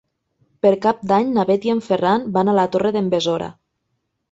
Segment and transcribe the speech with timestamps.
[0.65, 3.55] Per Cap d'Any na Bet i en Ferran van a la Torre d'en Besora.